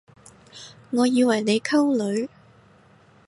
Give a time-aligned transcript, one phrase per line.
[0.89, 2.27] 我以為你溝女